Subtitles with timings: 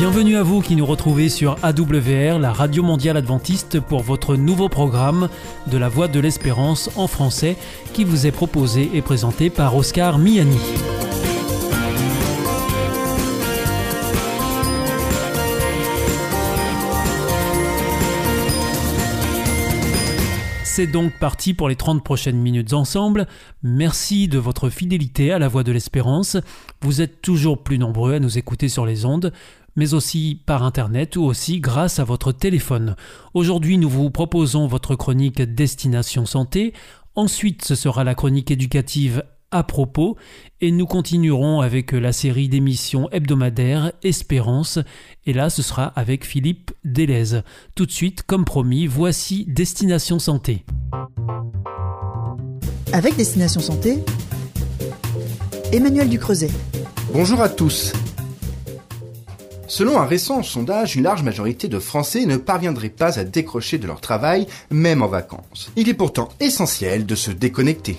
[0.00, 4.70] Bienvenue à vous qui nous retrouvez sur AWR, la radio mondiale adventiste, pour votre nouveau
[4.70, 5.28] programme
[5.66, 7.54] de la Voix de l'Espérance en français
[7.92, 10.56] qui vous est proposé et présenté par Oscar Miani.
[20.80, 23.26] C'est donc parti pour les 30 prochaines minutes ensemble.
[23.62, 26.38] Merci de votre fidélité à la Voix de l'Espérance.
[26.80, 29.30] Vous êtes toujours plus nombreux à nous écouter sur les ondes
[29.80, 32.96] mais aussi par Internet ou aussi grâce à votre téléphone.
[33.32, 36.74] Aujourd'hui, nous vous proposons votre chronique Destination Santé.
[37.14, 40.18] Ensuite, ce sera la chronique éducative à propos
[40.60, 44.78] et nous continuerons avec la série d'émissions hebdomadaires Espérance
[45.24, 47.40] et là ce sera avec Philippe Delez.
[47.74, 50.62] Tout de suite, comme promis, voici Destination Santé.
[52.92, 54.04] Avec Destination Santé,
[55.72, 56.50] Emmanuel Ducreuset.
[57.14, 57.94] Bonjour à tous.
[59.70, 63.86] Selon un récent sondage, une large majorité de Français ne parviendraient pas à décrocher de
[63.86, 65.70] leur travail, même en vacances.
[65.76, 67.96] Il est pourtant essentiel de se déconnecter.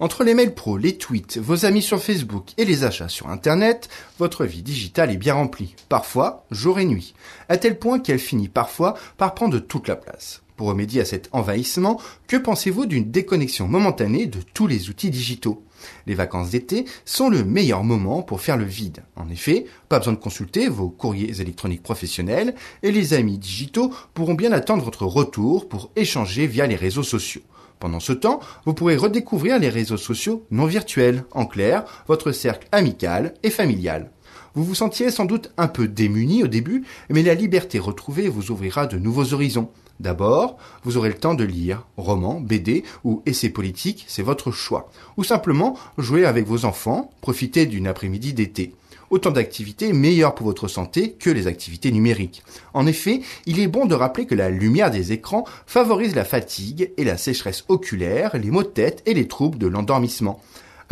[0.00, 3.90] Entre les mails pro, les tweets, vos amis sur Facebook et les achats sur Internet,
[4.18, 7.12] votre vie digitale est bien remplie, parfois jour et nuit,
[7.50, 10.40] à tel point qu'elle finit parfois par prendre toute la place.
[10.56, 15.62] Pour remédier à cet envahissement, que pensez-vous d'une déconnexion momentanée de tous les outils digitaux?
[16.06, 19.02] Les vacances d'été sont le meilleur moment pour faire le vide.
[19.16, 24.34] En effet, pas besoin de consulter vos courriers électroniques professionnels et les amis digitaux pourront
[24.34, 27.42] bien attendre votre retour pour échanger via les réseaux sociaux.
[27.82, 32.68] Pendant ce temps, vous pourrez redécouvrir les réseaux sociaux non virtuels, en clair, votre cercle
[32.70, 34.12] amical et familial.
[34.54, 38.50] Vous vous sentiez sans doute un peu démuni au début, mais la liberté retrouvée vous
[38.50, 39.70] ouvrira de nouveaux horizons.
[40.00, 44.90] D'abord, vous aurez le temps de lire romans, BD ou essais politiques, c'est votre choix.
[45.16, 48.74] Ou simplement jouer avec vos enfants, profiter d'une après-midi d'été.
[49.10, 52.42] Autant d'activités meilleures pour votre santé que les activités numériques.
[52.72, 56.92] En effet, il est bon de rappeler que la lumière des écrans favorise la fatigue
[56.96, 60.40] et la sécheresse oculaire, les maux de tête et les troubles de l'endormissement.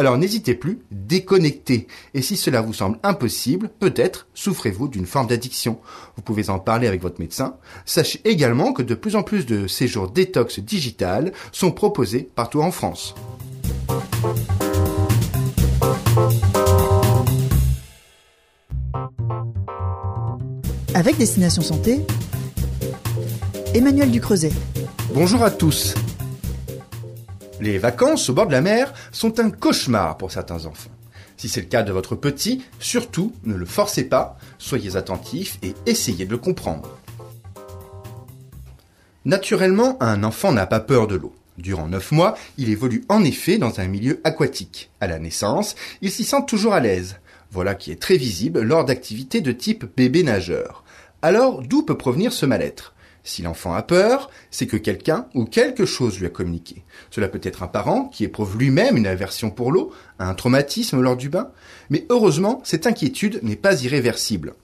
[0.00, 1.86] Alors n'hésitez plus, déconnectez.
[2.14, 5.78] Et si cela vous semble impossible, peut-être souffrez-vous d'une forme d'addiction.
[6.16, 7.58] Vous pouvez en parler avec votre médecin.
[7.84, 12.70] Sachez également que de plus en plus de séjours détox digital sont proposés partout en
[12.70, 13.14] France.
[20.94, 22.00] Avec Destination Santé,
[23.74, 24.52] Emmanuel Ducreuset.
[25.12, 25.94] Bonjour à tous.
[27.60, 30.90] Les vacances au bord de la mer sont un cauchemar pour certains enfants.
[31.36, 35.74] Si c'est le cas de votre petit, surtout ne le forcez pas, soyez attentif et
[35.84, 36.98] essayez de le comprendre.
[39.26, 41.34] Naturellement, un enfant n'a pas peur de l'eau.
[41.58, 44.90] Durant 9 mois, il évolue en effet dans un milieu aquatique.
[45.00, 47.16] À la naissance, il s'y sent toujours à l'aise.
[47.50, 50.82] Voilà qui est très visible lors d'activités de type bébé nageur.
[51.20, 52.94] Alors, d'où peut provenir ce mal-être?
[53.22, 56.84] Si l'enfant a peur, c'est que quelqu'un ou quelque chose lui a communiqué.
[57.10, 61.16] Cela peut être un parent qui éprouve lui-même une aversion pour l'eau, un traumatisme lors
[61.16, 61.50] du bain,
[61.90, 64.54] mais heureusement, cette inquiétude n'est pas irréversible.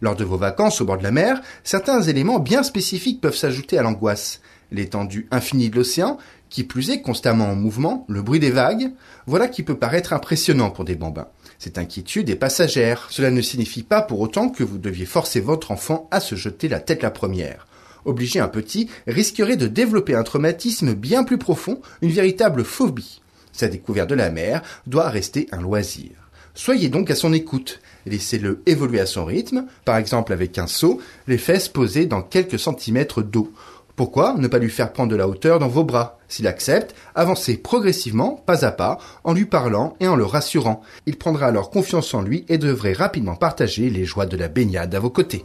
[0.00, 3.78] Lors de vos vacances au bord de la mer, certains éléments bien spécifiques peuvent s'ajouter
[3.78, 4.40] à l'angoisse.
[4.70, 6.18] L'étendue infinie de l'océan,
[6.50, 8.92] qui plus est constamment en mouvement, le bruit des vagues,
[9.26, 11.28] voilà qui peut paraître impressionnant pour des bambins.
[11.58, 13.08] Cette inquiétude est passagère.
[13.10, 16.68] Cela ne signifie pas pour autant que vous deviez forcer votre enfant à se jeter
[16.68, 17.67] la tête la première
[18.04, 23.20] obliger un petit risquerait de développer un traumatisme bien plus profond, une véritable phobie.
[23.52, 26.10] Sa découverte de la mer doit rester un loisir.
[26.54, 27.80] Soyez donc à son écoute.
[28.06, 32.58] Laissez-le évoluer à son rythme, par exemple avec un seau, les fesses posées dans quelques
[32.58, 33.52] centimètres d'eau.
[33.94, 36.18] Pourquoi ne pas lui faire prendre de la hauteur dans vos bras?
[36.28, 40.82] S'il accepte, avancez progressivement, pas à pas, en lui parlant et en le rassurant.
[41.06, 44.94] Il prendra alors confiance en lui et devrait rapidement partager les joies de la baignade
[44.94, 45.44] à vos côtés.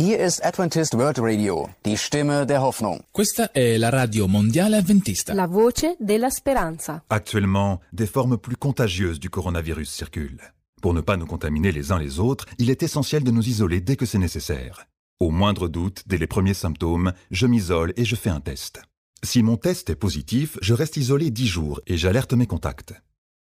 [0.00, 3.02] Hier ist Adventist World Radio, die Stimme der Hoffnung.
[3.10, 5.34] Questa è la radio mondiale adventista.
[5.34, 7.02] La voce della speranza.
[7.08, 10.54] Actuellement, des formes plus contagieuses du coronavirus circulent.
[10.80, 13.80] Pour ne pas nous contaminer les uns les autres, il est essentiel de nous isoler
[13.80, 14.86] dès que c'est nécessaire.
[15.18, 18.80] Au moindre doute, dès les premiers symptômes, je m'isole et je fais un test.
[19.24, 22.94] Si mon test est positif, je reste isolé 10 jours et j'alerte mes contacts.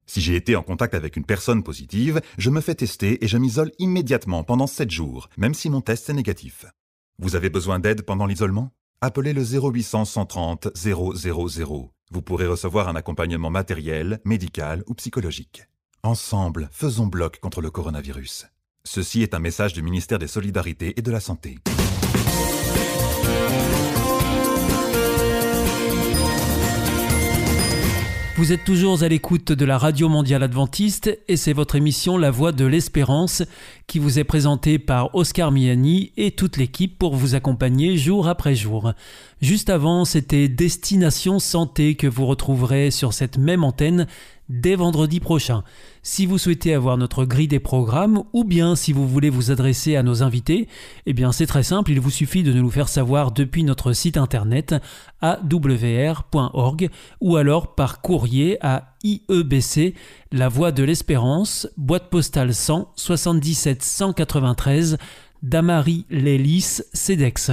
[0.05, 3.37] Si j'ai été en contact avec une personne positive, je me fais tester et je
[3.37, 6.65] m'isole immédiatement pendant 7 jours, même si mon test est négatif.
[7.19, 8.71] Vous avez besoin d'aide pendant l'isolement?
[9.01, 11.13] Appelez le 0800 130 000.
[12.11, 15.63] Vous pourrez recevoir un accompagnement matériel, médical ou psychologique.
[16.03, 18.47] Ensemble, faisons bloc contre le coronavirus.
[18.85, 21.59] Ceci est un message du ministère des Solidarités et de la Santé.
[28.43, 32.29] Vous êtes toujours à l'écoute de la Radio Mondiale Adventiste et c'est votre émission La
[32.29, 33.41] Voix de l'Espérance
[33.87, 38.53] qui vous est présentée par Oscar Miani et toute l'équipe pour vous accompagner jour après
[38.53, 38.91] jour.
[39.41, 44.07] Juste avant, c'était Destination Santé que vous retrouverez sur cette même antenne
[44.53, 45.63] dès vendredi prochain.
[46.03, 49.95] Si vous souhaitez avoir notre grille des programmes ou bien si vous voulez vous adresser
[49.95, 50.67] à nos invités,
[51.05, 54.15] eh bien c'est très simple, il vous suffit de nous faire savoir depuis notre site
[54.17, 54.75] internet
[55.21, 56.89] awr.org
[57.19, 59.95] ou alors par courrier à IEBC,
[60.31, 64.97] La Voix de l'Espérance, boîte postale 100 77 193,
[65.41, 67.51] Damary Lélis, CEDEX.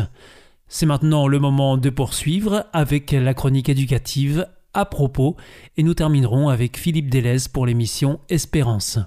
[0.69, 5.37] C'est maintenant le moment de poursuivre avec la chronique éducative à propos
[5.77, 8.99] et nous terminerons avec Philippe Delez pour l'émission Espérance.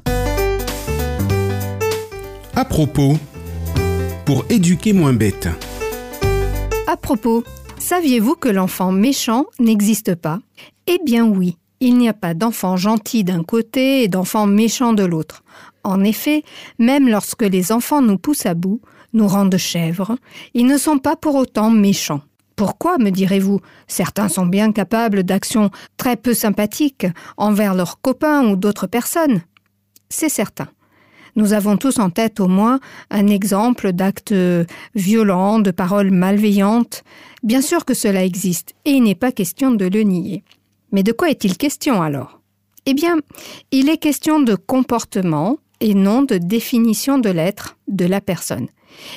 [2.56, 3.18] À propos,
[4.26, 5.50] pour éduquer moins bête.
[6.88, 7.44] À propos,
[7.80, 10.40] saviez-vous que l'enfant méchant n'existe pas?
[10.88, 15.04] Eh bien oui, il n'y a pas d'enfant gentil d'un côté et d'enfant méchant de
[15.04, 15.44] l'autre.
[15.84, 16.44] En effet,
[16.80, 18.82] même lorsque les enfants nous poussent à bout,
[19.14, 20.18] nous rendent chèvres,
[20.54, 22.22] ils ne sont pas pour autant méchants.
[22.56, 23.60] Pourquoi, me direz-vous?
[23.88, 27.08] Certains sont bien capables d'actions très peu sympathiques
[27.38, 29.42] envers leurs copains ou d'autres personnes.
[30.10, 30.68] C'est certain.
[31.36, 32.80] Nous avons tous en tête au moins
[33.10, 34.36] un exemple d'acte
[34.94, 37.04] violent, de paroles malveillantes.
[37.42, 40.44] Bien sûr que cela existe, et il n'est pas question de le nier.
[40.92, 42.40] Mais de quoi est-il question alors?
[42.86, 43.18] Eh bien,
[43.72, 48.68] il est question de comportement et non de définition de l'être de la personne.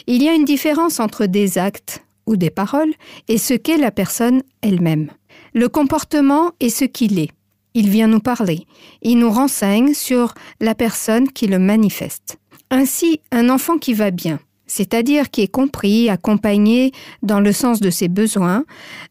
[0.06, 2.92] Il y a une différence entre des actes ou des paroles
[3.28, 5.10] et ce qu'est la personne elle-même.
[5.54, 7.30] Le comportement est ce qu'il est.
[7.74, 8.66] Il vient nous parler.
[9.02, 12.38] Il nous renseigne sur la personne qui le manifeste.
[12.70, 16.92] Ainsi, un enfant qui va bien, c'est-à-dire qui est compris, accompagné
[17.22, 18.64] dans le sens de ses besoins,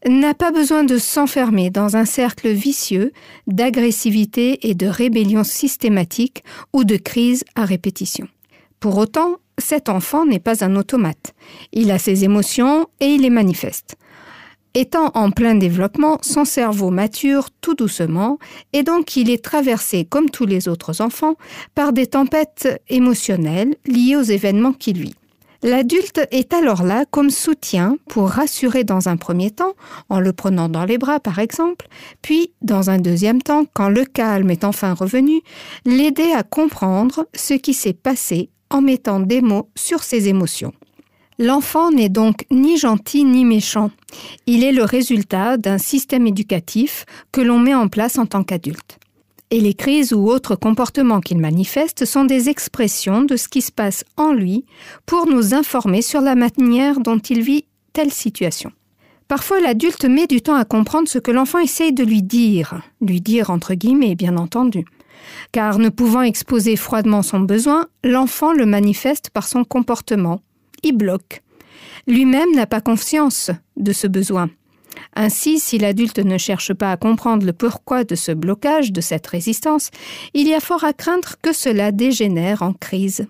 [0.07, 3.12] n'a pas besoin de s'enfermer dans un cercle vicieux
[3.47, 8.27] d'agressivité et de rébellion systématique ou de crise à répétition.
[8.86, 11.34] Pour autant, cet enfant n'est pas un automate.
[11.74, 13.96] Il a ses émotions et il les manifeste.
[14.76, 18.38] Étant en plein développement, son cerveau mature tout doucement
[18.74, 21.34] et donc il est traversé, comme tous les autres enfants,
[21.74, 25.16] par des tempêtes émotionnelles liées aux événements qu'il vit.
[25.64, 29.74] L'adulte est alors là comme soutien pour rassurer dans un premier temps,
[30.10, 31.88] en le prenant dans les bras par exemple,
[32.22, 35.42] puis dans un deuxième temps, quand le calme est enfin revenu,
[35.86, 40.74] l'aider à comprendre ce qui s'est passé en mettant des mots sur ses émotions.
[41.39, 43.89] L'enfant n'est donc ni gentil ni méchant.
[44.48, 49.00] Il est le résultat d'un système éducatif que l'on met en place en tant qu'adulte.
[49.50, 53.72] Et les crises ou autres comportements qu'il manifeste sont des expressions de ce qui se
[53.72, 54.66] passe en lui
[55.06, 58.72] pour nous informer sur la manière dont il vit telle situation.
[59.30, 63.22] Parfois, l'adulte met du temps à comprendre ce que l'enfant essaye de lui dire, lui
[63.22, 64.86] dire entre guillemets, bien entendu
[65.51, 70.41] car ne pouvant exposer froidement son besoin, l'enfant le manifeste par son comportement.
[70.84, 71.41] Il bloque.
[72.08, 74.50] Lui-même n'a pas conscience de ce besoin.
[75.15, 79.27] Ainsi, si l'adulte ne cherche pas à comprendre le pourquoi de ce blocage, de cette
[79.27, 79.91] résistance,
[80.34, 83.27] il y a fort à craindre que cela dégénère en crise.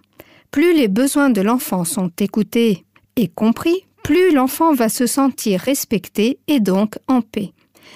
[0.52, 2.86] Plus les besoins de l'enfant sont écoutés
[3.16, 7.52] et compris, plus l'enfant va se sentir respecté et donc en paix.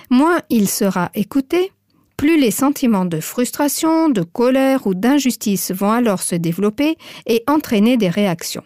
[0.10, 1.72] Moins il sera écouté,
[2.20, 7.96] plus les sentiments de frustration, de colère ou d'injustice vont alors se développer et entraîner
[7.96, 8.66] des réactions.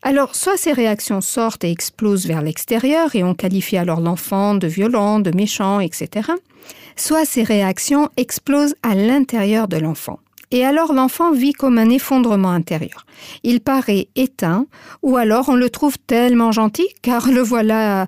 [0.00, 4.66] Alors, soit ces réactions sortent et explosent vers l'extérieur et on qualifie alors l'enfant de
[4.66, 6.30] violent, de méchant, etc.
[6.96, 10.18] Soit ces réactions explosent à l'intérieur de l'enfant.
[10.50, 13.04] Et alors l'enfant vit comme un effondrement intérieur.
[13.42, 14.66] Il paraît éteint,
[15.02, 18.06] ou alors on le trouve tellement gentil, car le voilà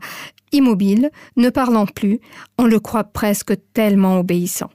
[0.56, 2.20] immobile, ne parlant plus,
[2.58, 4.70] on le croit presque tellement obéissant.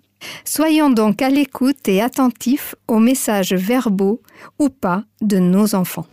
[0.46, 4.22] Soyons donc à l'écoute et attentifs aux messages verbaux
[4.60, 6.06] ou pas de nos enfants.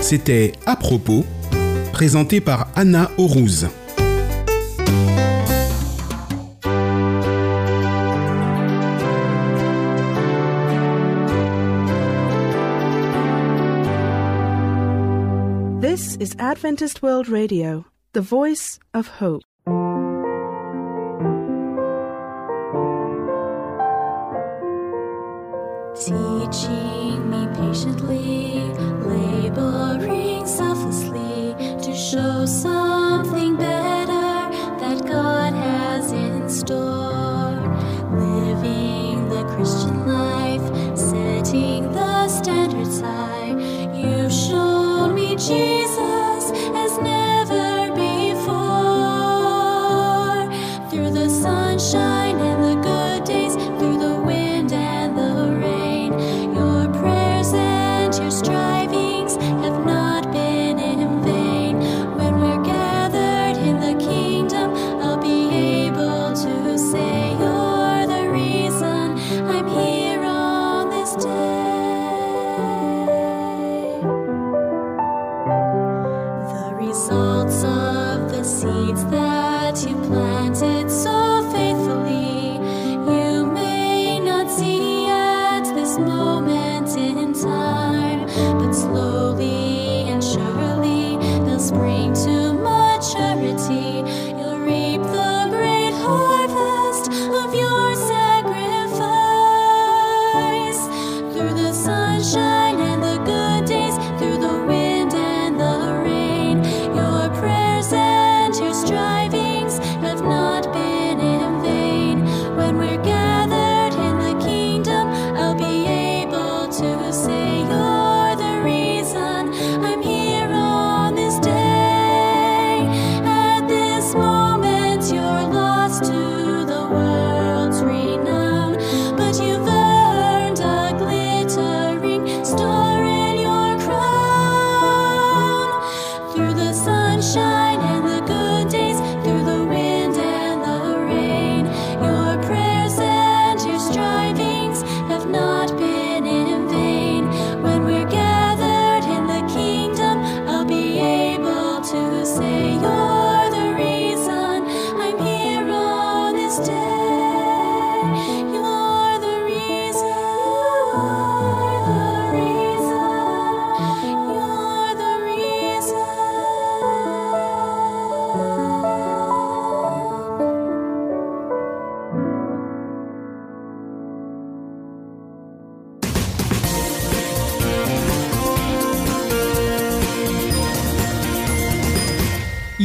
[0.00, 1.24] C'était À propos,
[1.92, 3.66] présenté par Anna Aurouz.
[15.80, 19.42] This is Adventist World Radio, the voice of hope.
[25.94, 28.62] Teaching me patiently,
[29.04, 32.95] laboring selflessly to show some.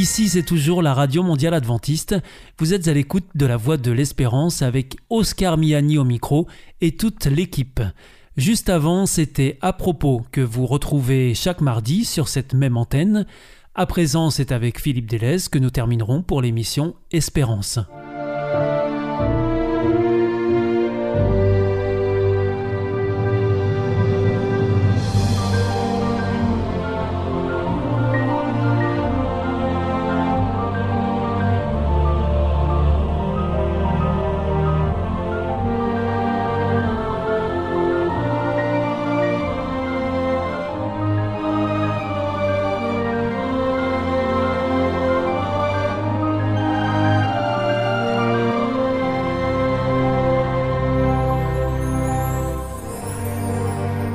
[0.01, 2.15] Ici, c'est toujours la Radio Mondiale Adventiste.
[2.57, 6.47] Vous êtes à l'écoute de la Voix de l'Espérance avec Oscar Miani au micro
[6.81, 7.79] et toute l'équipe.
[8.35, 13.27] Juste avant, c'était à propos que vous retrouvez chaque mardi sur cette même antenne.
[13.75, 17.77] À présent, c'est avec Philippe Delez que nous terminerons pour l'émission Espérance.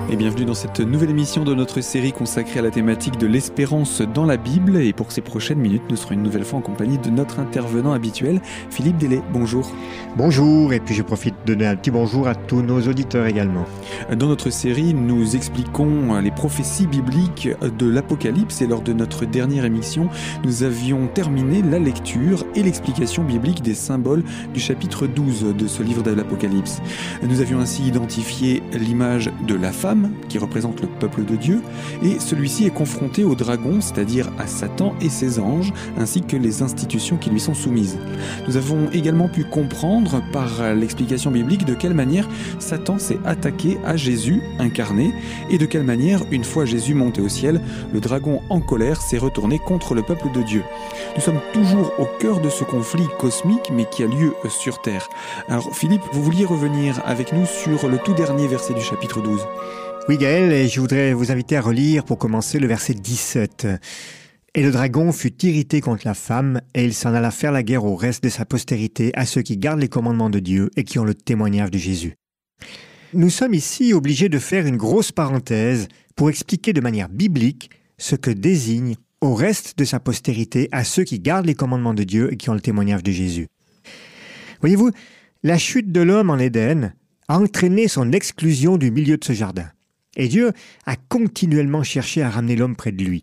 [0.09, 4.03] Et bienvenue dans cette nouvelle émission de notre série consacrée à la thématique de l'espérance
[4.03, 4.77] dans la Bible.
[4.77, 7.93] Et pour ces prochaines minutes, nous serons une nouvelle fois en compagnie de notre intervenant
[7.93, 9.21] habituel, Philippe Délé.
[9.33, 9.69] Bonjour.
[10.17, 13.65] Bonjour, et puis je profite de donner un petit bonjour à tous nos auditeurs également.
[14.17, 19.65] Dans notre série, nous expliquons les prophéties bibliques de l'Apocalypse et lors de notre dernière
[19.65, 20.09] émission,
[20.45, 24.23] nous avions terminé la lecture et l'explication biblique des symboles
[24.55, 26.81] du chapitre 12 de ce livre de l'Apocalypse.
[27.25, 29.96] Nous avions ainsi identifié l'image de la femme
[30.29, 31.63] qui représente le peuple de Dieu
[32.03, 36.63] et celui-ci est confronté au dragon, c'est-à-dire à Satan et ses anges, ainsi que les
[36.63, 37.99] institutions qui lui sont soumises.
[38.47, 43.97] Nous avons également pu comprendre par l'explication biblique de quelle manière Satan s'est attaqué à
[43.97, 45.13] Jésus incarné
[45.51, 47.61] et de quelle manière, une fois Jésus monté au ciel,
[47.93, 50.63] le dragon en colère s'est retourné contre le peuple de Dieu.
[51.15, 55.09] Nous sommes toujours au cœur de ce conflit cosmique mais qui a lieu sur Terre.
[55.49, 59.41] Alors Philippe, vous vouliez revenir avec nous sur le tout dernier verset du chapitre 12.
[60.09, 63.67] Oui Gaël, et je voudrais vous inviter à relire pour commencer le verset 17.
[64.55, 67.85] Et le dragon fut irrité contre la femme, et il s'en alla faire la guerre
[67.85, 71.01] au reste de sa postérité, à ceux qui gardent les commandements de Dieu et qui
[71.01, 72.15] ont le témoignage de Jésus.
[73.15, 78.15] Nous sommes ici obligés de faire une grosse parenthèse pour expliquer de manière biblique ce
[78.15, 82.33] que désigne au reste de sa postérité à ceux qui gardent les commandements de Dieu
[82.33, 83.49] et qui ont le témoignage de Jésus.
[84.61, 84.93] Voyez-vous,
[85.43, 86.95] la chute de l'homme en Éden
[87.27, 89.67] a entraîné son exclusion du milieu de ce jardin.
[90.17, 90.53] Et Dieu
[90.87, 93.23] a continuellement cherché à ramener l'homme près de lui.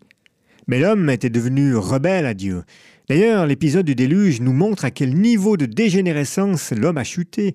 [0.66, 2.62] Mais l'homme était devenu rebelle à Dieu.
[3.08, 7.52] D'ailleurs, l'épisode du déluge nous montre à quel niveau de dégénérescence l'homme a chuté.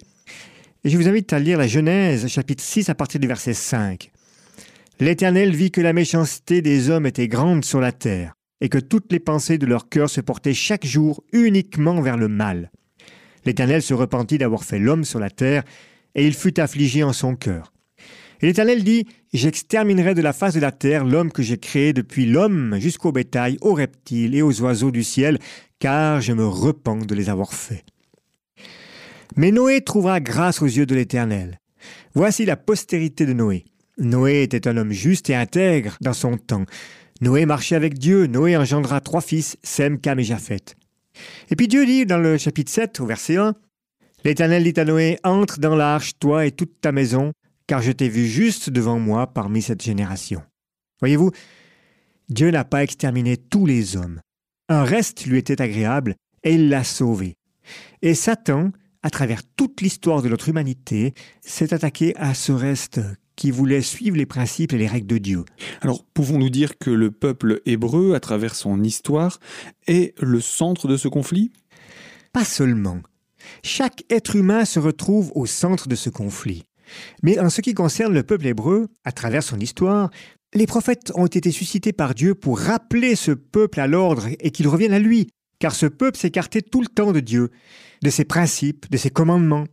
[0.84, 4.12] Et je vous invite à lire la Genèse, chapitre 6, à partir du verset 5.
[5.00, 9.12] L'Éternel vit que la méchanceté des hommes était grande sur la terre, et que toutes
[9.12, 12.70] les pensées de leur cœur se portaient chaque jour uniquement vers le mal.
[13.46, 15.64] L'Éternel se repentit d'avoir fait l'homme sur la terre,
[16.16, 17.74] et il fut affligé en son cœur.
[18.42, 22.26] Et l'Éternel dit, J'exterminerai de la face de la terre l'homme que j'ai créé depuis
[22.26, 25.38] l'homme jusqu'au bétail, aux reptiles et aux oiseaux du ciel,
[25.78, 27.86] car je me repens de les avoir faits.
[29.36, 31.60] Mais Noé trouva grâce aux yeux de l'Éternel.
[32.16, 33.66] Voici la postérité de Noé.
[34.00, 36.66] Noé était un homme juste et intègre dans son temps.
[37.22, 38.26] Noé marchait avec Dieu.
[38.26, 40.76] Noé engendra trois fils, Sem, Cam et Japheth.
[41.52, 43.54] Et puis Dieu dit dans le chapitre 7, au verset 1,
[44.26, 47.32] L'Éternel dit à Noé, Entre dans l'arche, toi et toute ta maison,
[47.70, 50.42] car je t'ai vu juste devant moi parmi cette génération.
[51.02, 51.30] Voyez-vous,
[52.28, 54.22] Dieu n'a pas exterminé tous les hommes.
[54.70, 57.36] Un reste lui était agréable, et il l'a sauvé.
[58.02, 58.72] Et Satan,
[59.04, 63.02] à travers toute l'histoire de notre humanité, s'est attaqué à ce reste
[63.36, 65.46] qui voulait suivre les principes et les règles de Dieu.
[65.82, 69.40] Alors, pouvons-nous dire que le peuple hébreu, à travers son histoire,
[69.86, 71.52] est le centre de ce conflit?
[72.34, 73.00] Pas seulement.
[73.62, 76.64] Chaque être humain se retrouve au centre de ce conflit.
[77.24, 80.10] Mais en ce qui concerne le peuple hébreu, à travers son histoire,
[80.54, 84.68] les prophètes ont été suscités par Dieu pour rappeler ce peuple à l'ordre et qu'il
[84.68, 85.28] revienne à lui,
[85.60, 87.52] car ce peuple s'écartait tout le temps de Dieu,
[88.02, 89.66] de ses principes, de ses commandements.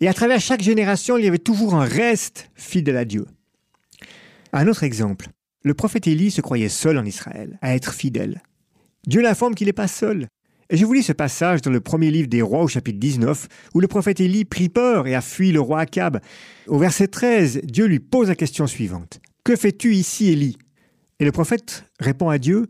[0.00, 3.26] Et à travers chaque génération, il y avait toujours un reste fidèle à Dieu.
[4.52, 5.28] Un autre exemple.
[5.64, 8.42] Le prophète Élie se croyait seul en Israël, à être fidèle.
[9.06, 10.28] Dieu l'informe qu'il n'est pas seul.
[10.68, 13.46] Et je vous lis ce passage dans le premier livre des rois au chapitre 19,
[13.74, 16.20] où le prophète Élie prit peur et a fui le roi Akab.
[16.66, 19.20] Au verset 13, Dieu lui pose la question suivante.
[19.44, 20.58] Que fais-tu ici, Élie?
[21.20, 22.66] Et le prophète répond à Dieu,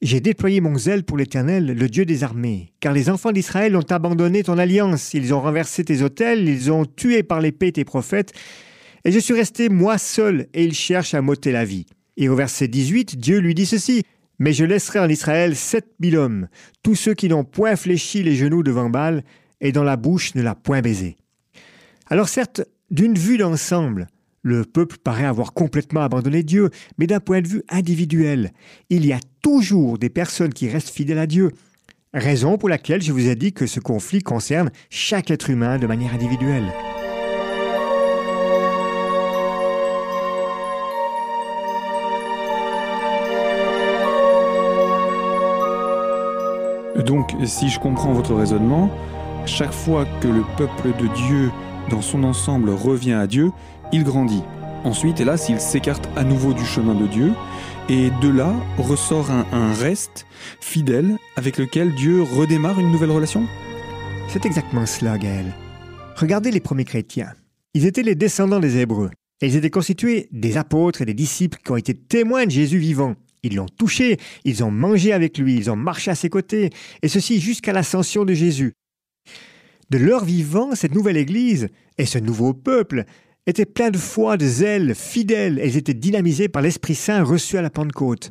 [0.00, 3.80] J'ai déployé mon zèle pour l'Éternel, le Dieu des armées, car les enfants d'Israël ont
[3.90, 8.32] abandonné ton alliance, ils ont renversé tes autels, ils ont tué par l'épée tes prophètes,
[9.04, 11.86] et je suis resté moi seul, et ils cherchent à m'ôter la vie.
[12.16, 14.04] Et au verset 18, Dieu lui dit ceci,
[14.40, 16.48] mais je laisserai en Israël sept mille hommes,
[16.82, 19.22] tous ceux qui n'ont point fléchi les genoux devant Baal,
[19.60, 21.16] et dont la bouche ne l'a point baisé.
[22.08, 24.08] Alors certes, d'une vue d'ensemble,
[24.42, 28.52] le peuple paraît avoir complètement abandonné Dieu, mais d'un point de vue individuel,
[28.88, 31.50] il y a toujours des personnes qui restent fidèles à Dieu.
[32.14, 35.86] Raison pour laquelle je vous ai dit que ce conflit concerne chaque être humain de
[35.86, 36.72] manière individuelle.
[47.04, 48.90] Donc, si je comprends votre raisonnement,
[49.46, 51.50] chaque fois que le peuple de Dieu
[51.90, 53.50] dans son ensemble revient à Dieu,
[53.92, 54.42] il grandit.
[54.84, 57.32] Ensuite, hélas, il s'écarte à nouveau du chemin de Dieu,
[57.88, 60.26] et de là ressort un, reste
[60.60, 63.46] fidèle avec lequel Dieu redémarre une nouvelle relation?
[64.28, 65.52] C'est exactement cela, Gaël.
[66.16, 67.32] Regardez les premiers chrétiens.
[67.74, 69.10] Ils étaient les descendants des Hébreux.
[69.42, 73.14] Ils étaient constitués des apôtres et des disciples qui ont été témoins de Jésus vivant.
[73.42, 76.70] Ils l'ont touché, ils ont mangé avec lui, ils ont marché à ses côtés,
[77.02, 78.74] et ceci jusqu'à l'ascension de Jésus.
[79.90, 83.04] De leur vivant, cette nouvelle Église et ce nouveau peuple
[83.46, 87.62] étaient pleins de foi, de zèle, fidèles, ils étaient dynamisés par l'Esprit Saint reçu à
[87.62, 88.30] la Pentecôte.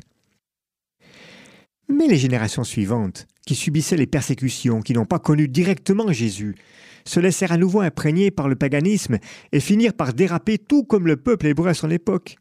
[1.88, 6.54] Mais les générations suivantes, qui subissaient les persécutions, qui n'ont pas connu directement Jésus,
[7.04, 9.18] se laissèrent à nouveau imprégner par le paganisme
[9.52, 12.36] et finirent par déraper tout comme le peuple hébreu à son époque.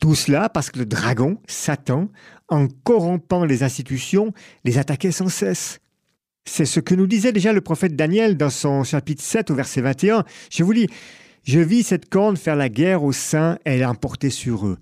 [0.00, 2.08] Tout cela parce que le dragon, Satan,
[2.48, 4.32] en corrompant les institutions,
[4.64, 5.78] les attaquait sans cesse.
[6.44, 9.80] C'est ce que nous disait déjà le prophète Daniel dans son chapitre 7 au verset
[9.80, 10.24] 21.
[10.50, 10.88] Je vous lis,
[11.44, 14.78] Je vis cette corne faire la guerre aux saints et l'emporter sur eux.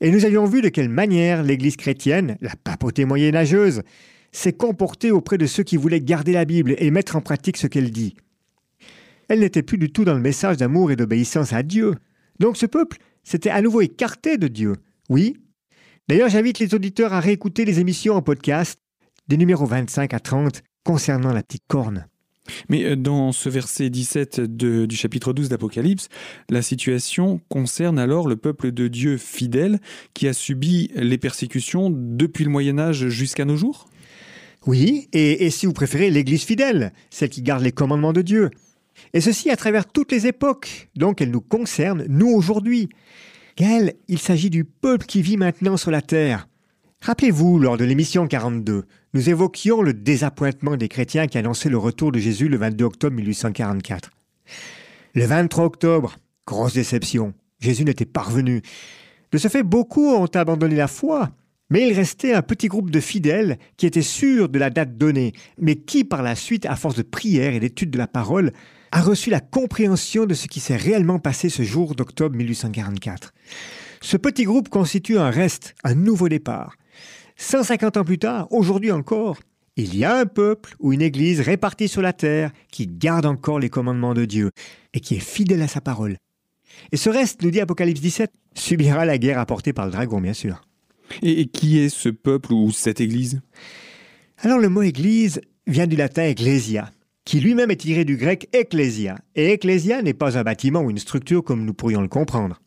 [0.00, 3.82] Et nous avions vu de quelle manière l'Église chrétienne, la papauté moyenâgeuse,
[4.32, 7.68] s'est comportée auprès de ceux qui voulaient garder la Bible et mettre en pratique ce
[7.68, 8.16] qu'elle dit.
[9.28, 11.94] Elle n'était plus du tout dans le message d'amour et d'obéissance à Dieu.
[12.40, 14.74] Donc ce peuple s'était à nouveau écarté de Dieu.
[15.08, 15.36] Oui.
[16.08, 18.78] D'ailleurs, j'invite les auditeurs à réécouter les émissions en podcast
[19.28, 22.06] des numéros 25 à 30 concernant la petite corne.
[22.68, 26.08] Mais euh, dans ce verset 17 de- du chapitre 12 d'Apocalypse,
[26.50, 29.78] la situation concerne alors le peuple de Dieu fidèle
[30.12, 33.86] qui a subi les persécutions depuis le Moyen Âge jusqu'à nos jours?
[34.66, 38.50] Oui, et, et si vous préférez, l'Église fidèle, celle qui garde les commandements de Dieu.
[39.14, 42.88] Et ceci à travers toutes les époques, donc elle nous concerne, nous aujourd'hui.
[43.56, 46.48] Gaël, il s'agit du peuple qui vit maintenant sur la terre.
[47.02, 52.12] Rappelez-vous, lors de l'émission 42, nous évoquions le désappointement des chrétiens qui annonçaient le retour
[52.12, 54.10] de Jésus le 22 octobre 1844.
[55.14, 57.34] Le 23 octobre, grosse déception.
[57.60, 58.62] Jésus n'était pas revenu.
[59.32, 61.30] De ce fait, beaucoup ont abandonné la foi.
[61.70, 65.32] Mais il restait un petit groupe de fidèles qui étaient sûrs de la date donnée,
[65.58, 68.52] mais qui, par la suite, à force de prière et d'étude de la parole,
[68.92, 73.32] a reçu la compréhension de ce qui s'est réellement passé ce jour d'octobre 1844.
[74.02, 76.76] Ce petit groupe constitue un reste, un nouveau départ.
[77.36, 79.38] 150 ans plus tard, aujourd'hui encore,
[79.76, 83.58] il y a un peuple ou une église répartie sur la terre qui garde encore
[83.58, 84.50] les commandements de Dieu
[84.92, 86.18] et qui est fidèle à sa parole.
[86.92, 90.34] Et ce reste, nous dit Apocalypse 17, subira la guerre apportée par le dragon, bien
[90.34, 90.62] sûr.
[91.22, 93.40] Et qui est ce peuple ou cette église?
[94.38, 96.90] Alors le mot église vient du latin ecclesia,
[97.24, 99.18] qui lui-même est tiré du grec ecclesia.
[99.34, 102.60] Et ecclesia n'est pas un bâtiment ou une structure comme nous pourrions le comprendre.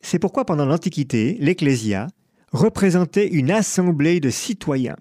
[0.00, 2.06] C'est pourquoi pendant l'Antiquité, l'ecclesia
[2.52, 4.96] représentait une assemblée de citoyens.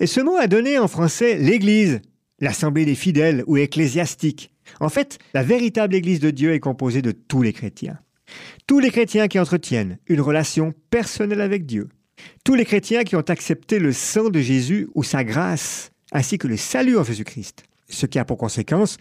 [0.00, 2.00] Et ce mot a donné en français l'église,
[2.40, 4.52] l'assemblée des fidèles ou ecclésiastique.
[4.80, 7.98] En fait, la véritable église de Dieu est composée de tous les chrétiens.
[8.66, 11.88] Tous les chrétiens qui entretiennent une relation personnelle avec Dieu.
[12.44, 16.46] Tous les chrétiens qui ont accepté le sang de Jésus ou sa grâce, ainsi que
[16.46, 17.64] le salut en Jésus-Christ.
[17.88, 18.96] Ce qui a pour conséquence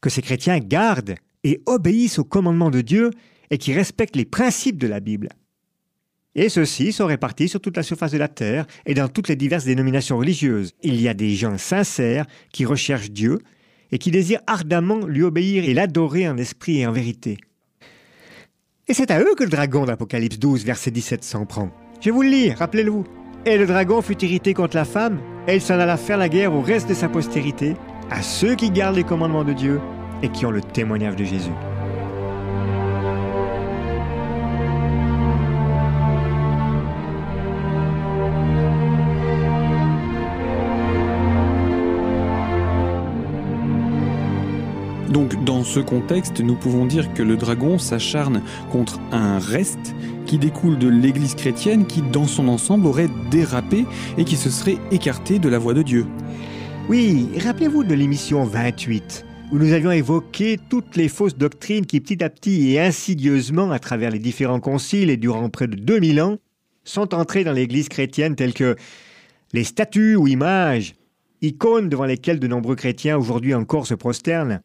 [0.00, 3.10] que ces chrétiens gardent et obéissent aux commandements de Dieu
[3.50, 5.28] et qui respectent les principes de la Bible.
[6.34, 9.36] Et ceux-ci sont répartis sur toute la surface de la terre et dans toutes les
[9.36, 10.74] diverses dénominations religieuses.
[10.82, 13.38] Il y a des gens sincères qui recherchent Dieu
[13.90, 17.38] et qui désirent ardemment lui obéir et l'adorer en esprit et en vérité.
[18.88, 21.70] Et c'est à eux que le dragon d'Apocalypse 12, verset 17 s'en prend.
[22.00, 23.04] Je vous le lire, rappelez-le-vous.
[23.46, 26.54] Et le dragon fut irrité contre la femme, et il s'en alla faire la guerre
[26.54, 27.76] au reste de sa postérité,
[28.10, 29.80] à ceux qui gardent les commandements de Dieu
[30.22, 31.52] et qui ont le témoignage de Jésus.
[45.10, 49.94] Donc dans ce contexte, nous pouvons dire que le dragon s'acharne contre un reste
[50.26, 53.84] qui découle de l'Église chrétienne qui, dans son ensemble, aurait dérapé
[54.18, 56.06] et qui se serait écarté de la voie de Dieu.
[56.88, 62.22] Oui, rappelez-vous de l'émission 28, où nous avions évoqué toutes les fausses doctrines qui, petit
[62.22, 66.38] à petit et insidieusement, à travers les différents conciles et durant près de 2000 ans,
[66.84, 68.76] sont entrées dans l'Église chrétienne telles que
[69.52, 70.94] les statues ou images,
[71.42, 74.60] icônes devant lesquelles de nombreux chrétiens aujourd'hui encore se prosternent,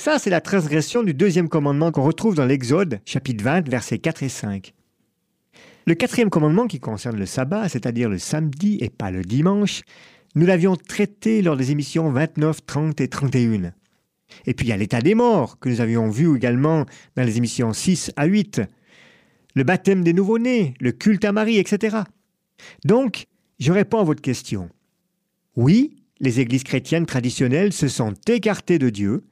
[0.00, 4.22] ça, c'est la transgression du deuxième commandement qu'on retrouve dans l'Exode, chapitre 20, versets 4
[4.22, 4.72] et 5.
[5.86, 9.82] Le quatrième commandement qui concerne le sabbat, c'est-à-dire le samedi et pas le dimanche,
[10.36, 13.72] nous l'avions traité lors des émissions 29, 30 et 31.
[14.46, 17.36] Et puis il y a l'état des morts, que nous avions vu également dans les
[17.36, 18.62] émissions 6 à 8.
[19.54, 21.98] Le baptême des nouveau-nés, le culte à Marie, etc.
[22.86, 23.26] Donc,
[23.58, 24.70] je réponds à votre question.
[25.56, 29.24] Oui, les églises chrétiennes traditionnelles se sont écartées de Dieu,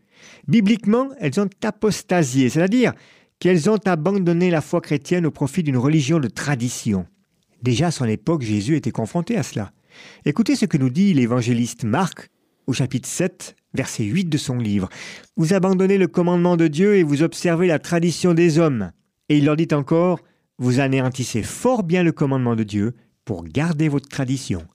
[0.47, 2.93] Bibliquement, elles ont apostasié, c'est-à-dire
[3.39, 7.07] qu'elles ont abandonné la foi chrétienne au profit d'une religion de tradition.
[7.63, 9.73] Déjà à son époque, Jésus était confronté à cela.
[10.25, 12.29] Écoutez ce que nous dit l'évangéliste Marc
[12.67, 14.89] au chapitre 7, verset 8 de son livre.
[15.37, 18.93] Vous abandonnez le commandement de Dieu et vous observez la tradition des hommes.
[19.29, 20.21] Et il leur dit encore,
[20.59, 24.67] vous anéantissez fort bien le commandement de Dieu pour garder votre tradition.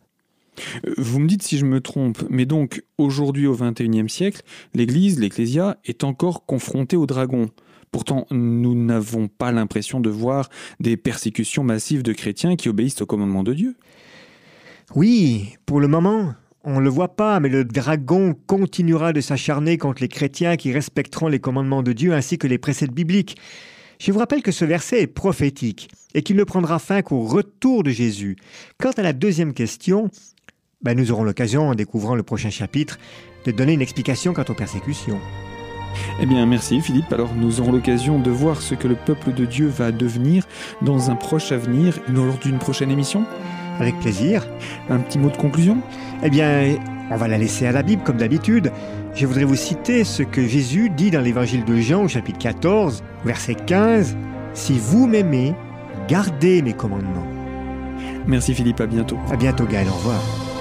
[0.97, 4.41] Vous me dites si je me trompe, mais donc aujourd'hui au XXIe siècle,
[4.73, 7.49] l'Église, l'Ecclésia, est encore confrontée au dragon.
[7.91, 13.05] Pourtant, nous n'avons pas l'impression de voir des persécutions massives de chrétiens qui obéissent au
[13.05, 13.75] commandement de Dieu.
[14.95, 19.77] Oui, pour le moment, on ne le voit pas, mais le dragon continuera de s'acharner
[19.77, 23.37] contre les chrétiens qui respecteront les commandements de Dieu ainsi que les préceptes bibliques.
[23.99, 27.83] Je vous rappelle que ce verset est prophétique et qu'il ne prendra fin qu'au retour
[27.83, 28.37] de Jésus.
[28.79, 30.09] Quant à la deuxième question,
[30.83, 32.99] ben, nous aurons l'occasion, en découvrant le prochain chapitre,
[33.45, 35.19] de donner une explication quant aux persécutions.
[36.19, 37.11] Eh bien, merci Philippe.
[37.11, 40.45] Alors, nous aurons l'occasion de voir ce que le peuple de Dieu va devenir
[40.81, 43.25] dans un proche avenir, lors d'une prochaine émission.
[43.79, 44.45] Avec plaisir.
[44.89, 45.77] Un petit mot de conclusion?
[46.23, 46.77] Eh bien,
[47.09, 48.71] on va la laisser à la Bible, comme d'habitude.
[49.15, 53.03] Je voudrais vous citer ce que Jésus dit dans l'évangile de Jean, au chapitre 14,
[53.25, 54.15] verset 15.
[54.53, 55.55] Si vous m'aimez,
[56.07, 57.27] gardez mes commandements.
[58.27, 59.17] Merci Philippe, à bientôt.
[59.31, 60.52] À bientôt Gaël, au revoir.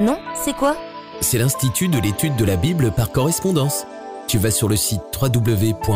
[0.00, 0.76] Non, c'est quoi?
[1.20, 3.86] C'est l'Institut de l'étude de la Bible par correspondance.
[4.28, 5.86] Tu vas sur le site www.iebc.org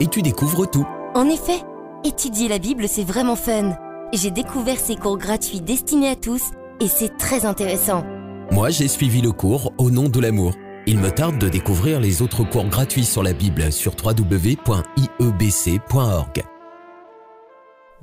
[0.00, 0.86] et tu découvres tout.
[1.14, 1.62] En effet,
[2.04, 3.76] étudier la Bible, c'est vraiment fun.
[4.12, 6.42] J'ai découvert ces cours gratuits destinés à tous
[6.80, 8.04] et c'est très intéressant.
[8.50, 10.54] Moi, j'ai suivi le cours Au nom de l'amour.
[10.86, 14.84] Il me tarde de découvrir les autres cours gratuits sur la Bible sur www.iebc.org.